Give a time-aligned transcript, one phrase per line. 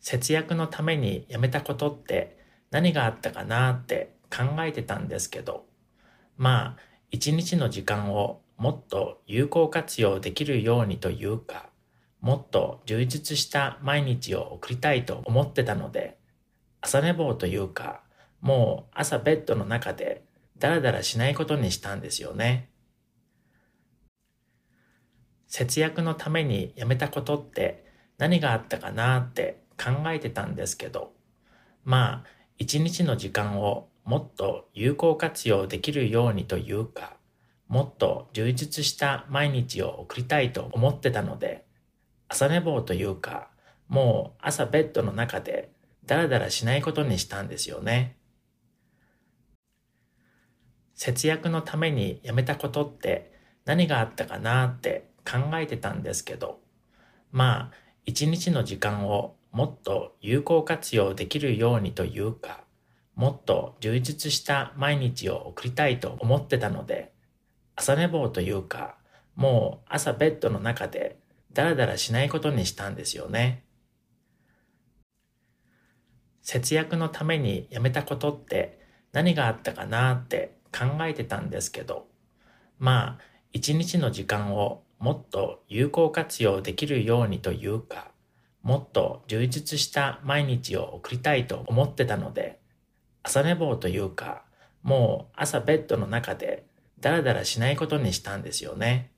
[0.00, 2.38] 節約のためにやめたことって
[2.70, 5.66] 何があったかなって考えてたんですけど、
[6.36, 6.76] まあ、
[7.10, 11.68] 一日の時間をもっと有効活用できるようにというか、
[12.20, 16.18] もっと充実した毎日を送りたいと思ってたので、
[16.80, 18.02] 朝寝坊というか、
[18.40, 20.24] もう朝ベッドの中で
[20.58, 22.70] ダラダラしないことにしたんですよね。
[25.46, 27.84] 節約のためにやめたことって
[28.18, 31.12] 何があったかなって考えてたんですけど、
[31.84, 32.24] まあ、
[32.58, 37.14] 一日の時間をもっと有効活用できるようにというか、
[37.68, 41.64] もっと充実した毎日を送りたいと思ってたので、
[42.28, 43.48] 朝寝坊というか、
[43.88, 45.70] もう朝ベッドの中で
[46.04, 48.16] ダラダラしないことにしたんですよね。
[50.94, 53.32] 節約のためにやめたことって
[53.64, 56.60] 何があったかなって考えてたんですけど、
[57.32, 57.70] まあ、
[58.04, 62.64] 一日の時間をもっと有効活用できるようにというか、
[63.14, 67.12] もっと充実した毎日を送りたいと思ってたので、
[67.74, 68.96] 朝寝坊というか、
[69.34, 71.18] もう朝ベッドの中で
[71.52, 73.64] ダラダラしないことにしたんですよね。
[76.42, 78.80] 節約のためにやめたことって
[79.12, 82.06] 何があったかなって考えてたんですけど、
[82.78, 83.18] まあ、
[83.52, 88.09] 一日の時間をもっと有効活用できるようにというか、
[88.62, 92.60] もっと充実した毎日を送りたいと思ってたので、
[93.22, 94.44] 朝寝坊というか、
[94.82, 96.66] もう朝ベッドの中で
[97.00, 99.12] ダラダラしないことにしたんですよね。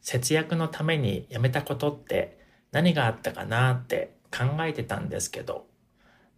[0.00, 2.38] 節約のためにやめたことって
[2.72, 5.66] 何があったかなって考えてたんですけど、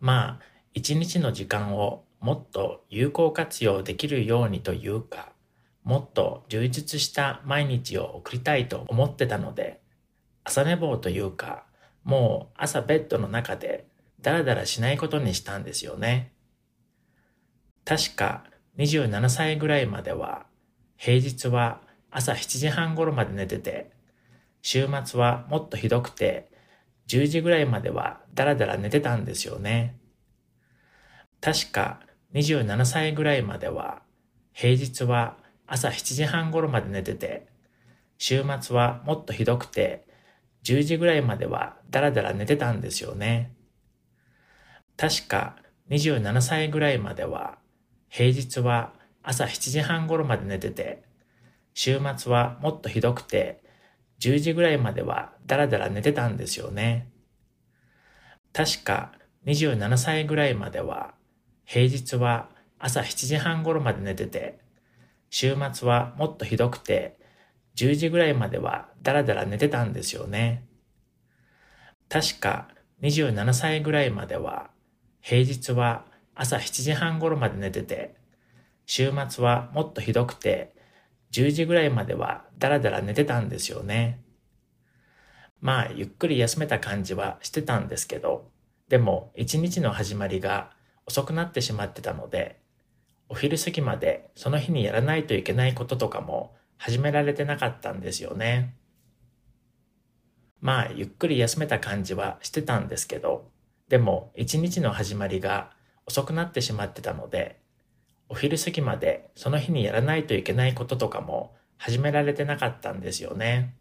[0.00, 0.40] まあ、
[0.74, 5.32] 一日の時間をもっと有効活用できるようにというか、
[5.84, 9.80] もっと充実した毎日を送りたいと思ってたので、
[10.44, 11.64] 朝寝坊というか、
[12.04, 13.86] もう朝ベッドの中で
[14.20, 16.32] ダラダラしないことにしたんですよね。
[17.84, 18.44] 確か
[18.78, 20.46] 27歳ぐらいまでは、
[20.96, 23.90] 平日は朝7時半頃まで寝てて、
[24.62, 26.50] 週末はもっとひどくて、
[27.08, 29.98] 10時ぐらいまではダラダラ寝てたんですよね。
[31.40, 32.00] 確か
[32.32, 34.02] 27歳ぐらいまでは、
[34.52, 37.46] 平日は朝7時半頃まで寝てて、
[38.18, 40.06] 週末はもっとひどくて、
[40.64, 43.54] 10時ぐらいまではダラダラ寝てたんですよね。
[44.96, 45.56] 確か
[45.90, 47.58] 27歳ぐらいまでは、
[48.08, 48.92] 平日は
[49.22, 51.02] 朝7時半頃まで寝てて、
[51.74, 53.62] 週末はもっとひどくて、
[54.20, 57.10] 10時ぐらいまではダラダラ寝てたんですよね。
[58.52, 59.12] 確か
[59.46, 61.14] 27歳ぐらいまでは、
[61.66, 62.48] 平日は
[62.78, 64.60] 朝7時半頃まで寝てて、
[65.28, 67.18] 週末はもっとひどくて、
[67.76, 70.64] 10時ぐらいまではダラダラ寝てたんですよね。
[72.08, 72.68] 確か
[73.02, 74.70] 27歳ぐらいまでは、
[75.20, 78.14] 平日は朝7時半頃まで寝てて、
[78.86, 80.74] 週末はもっとひどくて、
[81.32, 84.22] 10時ぐらいまではダラダラ寝てたんですよね。
[85.60, 88.50] まあ、ゆっくり休めた感じはしてたんですけど、
[88.88, 90.70] でも一日の始まりが
[91.06, 92.60] 遅くなってしまってたので、
[93.28, 98.76] お昼過ぎまでその日にやらないといけないこととかも始められてなかったんですよね。
[100.60, 103.50] まあ、ゆっくり休めた感じはしてたんですけど、
[103.88, 105.70] でも一日の始まりが
[106.06, 107.60] 遅くなってしまってたので、
[108.28, 113.76] お昼過ぎまでその日にやらないといけないこととかも始められてなかったんですよね。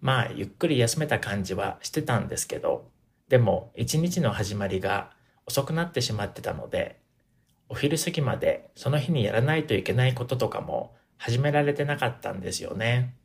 [0.00, 2.90] まあ、ゆっくり休めた感じはしてたんですけど、
[3.28, 5.10] でも一日の始まりが
[5.46, 7.00] 遅くなってしまってたので、
[7.68, 13.16] お昼過ぎまでその日にやらないといけないこととかも始められてなかったんですよね。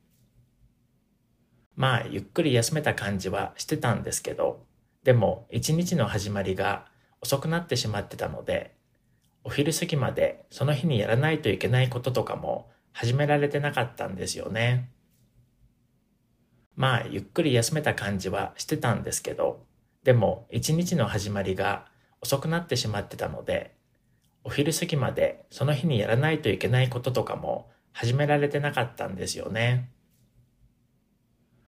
[1.76, 4.66] まあ、ゆっくり休めた感じはしてたんですけど、
[5.04, 6.86] でも一日の始まりが
[7.22, 8.76] 遅くなってしまってたので、
[9.44, 14.92] お昼過ぎまでその日にやらないといけないこととかも始められてなかったんですよね。
[16.76, 19.66] まあ、ゆっくり休めた感じはしてたんですけど、
[20.04, 21.86] でも一日の始まりが
[22.22, 23.75] 遅くなってしまってたので、
[24.44, 29.91] お昼過ぎまでその日にやらないといけないこととかも始められてなかったんですよね。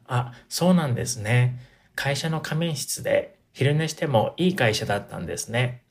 [0.05, 1.59] あ、そうなんですね。
[1.95, 5.83] 会社の仮眠室で昼寝してもいい会社だったんですね。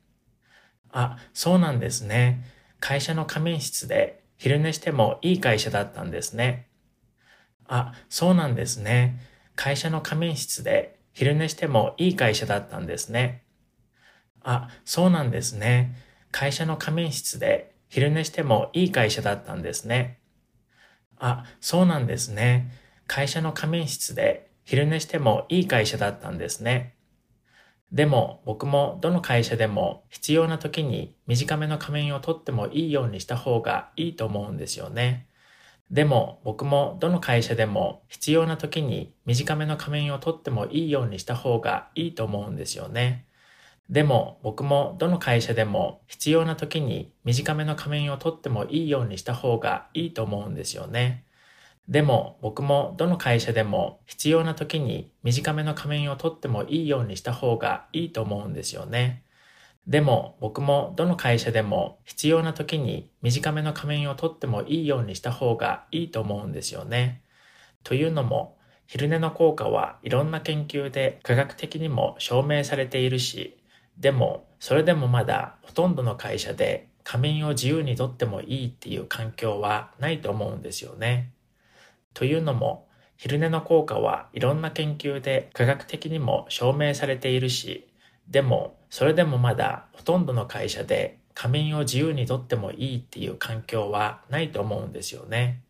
[0.90, 2.44] あ、そうなんですね。
[2.81, 6.69] 会社の仮眠室で昼寝してもいい会社だったんですね。
[7.69, 9.20] あ、そうなんですね。
[9.55, 13.44] 会社の仮眠室で昼寝してもいい会社だったんですね。
[14.43, 15.94] あ、そうなんですね。
[16.31, 20.19] 会社の仮眠室で昼寝してもいい会社だったんですね。
[21.19, 22.71] あ、そうなんですね。
[23.07, 26.95] 会社の仮眠室で昼寝してもいい会社だったんですね。
[27.93, 35.27] でも僕もどの会社でも必要な時に短めの仮面を取ってもいいようにした方がいいと思うんですよね。
[35.91, 43.25] でも僕もどの会社でも必要な時に短めの仮面を取ってもいいようにした方がいいと思うんですよね。
[43.88, 51.25] でも僕もどの会社でも必要な時に短めの仮面を取ってもいいようにした方がいいと思うんですよね。
[51.88, 59.23] でも僕もどの会社でも必要な時に短めの仮面を取ってもいいようにした方がいいと思うんですよね。
[59.87, 67.23] でも僕もどの会社でも必要な時に短めの仮面を取ってもいいようにした方がいいと思うんですよね。
[67.85, 68.56] というのも
[68.88, 73.56] 昼寝の効果はいろんな研究で科学的にも証明されているし、
[73.99, 81.31] でもそれでもまだほとんどの会社で仮面を自由に取ってもいいっていう環境はないと思うんですよね。
[82.15, 87.87] というのも、昼寝の効果はいろんな研究で科学的にも証明されているし、
[88.29, 95.63] でも、それでもまだほとんどの会社で仮眠を自由にとってもいいっていう環境はないと思うんですよね。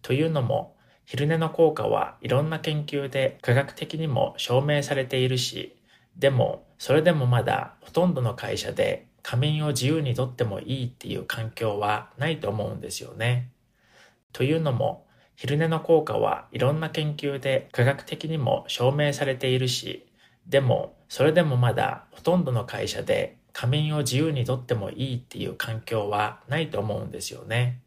[0.00, 5.76] というのも、昼寝の効果はいろんな研究で科学的にも証明されているし、
[6.16, 13.50] でも、それでもまだほとんどの会社で仮眠を自由にとってもいいっていう環境はないと思うんですよね。
[14.32, 15.06] というのも、
[15.36, 20.06] 昼寝の効果はいろんな研究で科学的にも証明されているし、
[20.46, 27.80] でもそれでもまだほとんどの会社で仮眠を自由にとってもいいっていう環境はないと思うんですよね。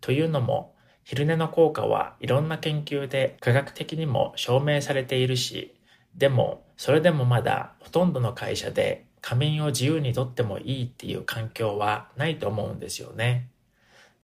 [0.00, 0.74] というのも
[1.04, 5.74] 昼寝の効果はいろんな研究で科学的にも証明されているし、
[6.14, 13.48] でもそれでもまだほとんどの会社で仮眠を自由にとってもいいっていう環境はないと思うんですよね。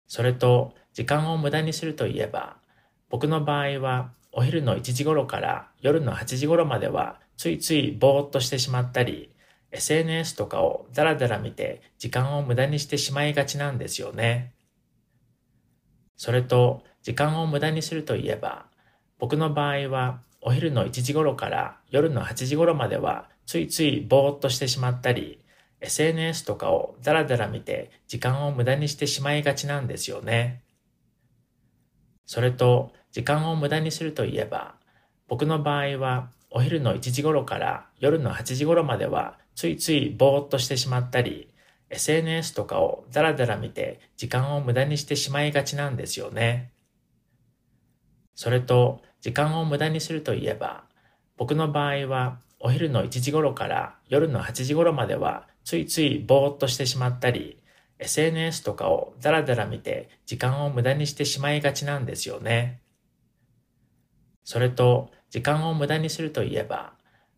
[0.07, 2.57] それと時間を無駄にするといえば、
[3.09, 9.31] 僕の場合はお昼の1時頃から夜の8時頃まではついついぼーっとしてしまったり、
[9.71, 14.53] SNS とかをダラダラ見て時間を無駄にしてしまいがちなんですよね。
[16.17, 18.65] それと時間を無駄にするといえば、
[19.17, 25.43] 僕の場合はお昼の1時頃から夜の8時頃まではついついぼーっとしてしまったり、
[25.81, 30.61] SNS とかをダラダラ見て時間を無駄にしてしまいがちなんですよね。
[32.25, 34.75] それと時間を無駄にするといえば、
[35.27, 41.49] 僕の場合はお昼の1時頃から夜の8時頃まではついついぼーっとしてしまったり、
[41.89, 46.71] SNS とかをダラダラ見て時間を無駄にしてしまいがちなんですよね。
[48.39, 50.85] それと時間を無駄にするといえば、
[51.35, 57.61] 僕の場合はお昼の1時頃から夜の8時頃まではついついぼーっとしてしまったり、
[57.97, 62.79] SNS とかをダラダラ見て時間を無駄にしてしまいがちなんですよね。
[64.45, 66.93] それと時間を無駄にするといえば、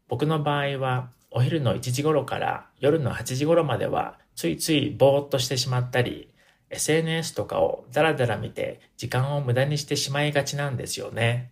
[0.08, 6.31] 僕の場合はお昼の1時頃から夜の8時頃まではついついぼーっとしてしまったり、
[6.72, 11.52] SNS とかをダラダラ見て時間を無駄にしてしまいがちなんですよね。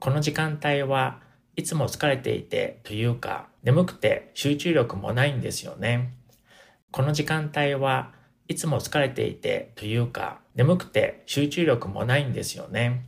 [0.00, 1.20] この時間帯は
[1.56, 6.14] いつも疲れていてというか眠くて集中力もないんですよね。
[6.90, 8.12] この時間帯は
[8.48, 13.06] いつも疲れていてというか眠くて集中力もないんですよね。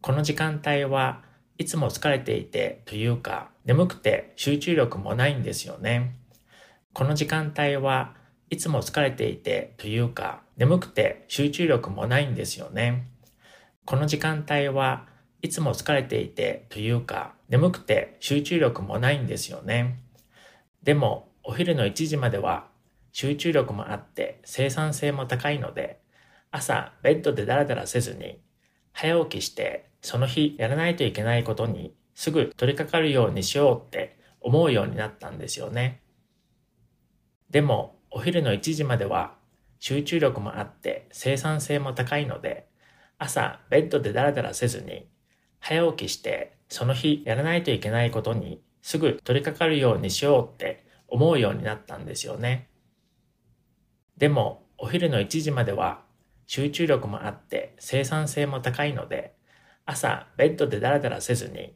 [0.00, 1.22] この時間帯は
[1.58, 6.16] いつも疲れていてというか眠くて集中力もないんですよね。
[6.92, 8.14] この時間帯は
[8.52, 13.08] いつも疲れていてというか眠くて集中力もないんですよね。
[13.86, 15.06] この時間帯は
[15.40, 20.00] いつも疲れていてというか眠くて集中力もないんですよね。
[20.82, 22.66] でもお昼の1時までは
[23.12, 26.02] 集中力もあって生産性も高いので、
[26.50, 28.38] 朝ベッドでダラダラせずに、
[28.92, 36.02] 早起きしてその日やらないといけないことにすぐ取り掛かるようにしようって思うようになったんですよね。
[37.48, 39.34] でもお昼の1時までは
[39.78, 42.66] 集中力もあって生産性も高いので、
[43.18, 45.08] 朝ベッドでダラダラせずに、
[45.60, 52.68] 早起きしてその日やらないといけないことにすぐ取り掛かるようにしようって思うようになったんですよね。
[54.18, 56.02] でも、お昼の1時までは
[56.46, 59.34] 集中力もあって生産性も高いので、
[59.86, 61.74] 朝ベッドでダラダラせずに、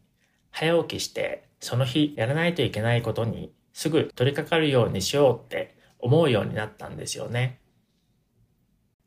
[0.50, 7.60] 早起きしてその日やらないといけないことにすぐ取り掛かるようにしようって思うようになったんですよね。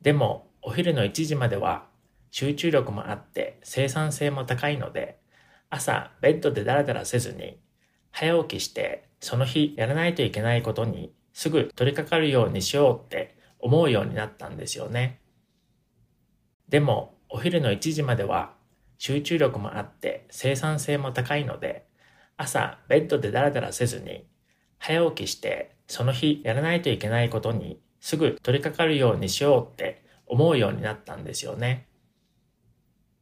[0.02, 1.88] でも、お昼の1時までは
[2.32, 5.20] 集中力もあって生産性も高いので、
[5.70, 7.60] 朝ベッドでダラダラせずに、
[8.12, 15.22] 早起きしてその日やらないといけないことにすぐ取り掛かるようにしようって思うようになったんですよね。
[16.70, 18.54] でも、お昼の1時までは
[18.98, 21.86] 集中力もあって生産性も高いので、
[22.38, 24.26] 朝ベッドでダラダラせずに、
[24.80, 31.89] 早起きしてその日やらないといけないことにすぐ取り掛かるようにしようって思うようになったんですよね。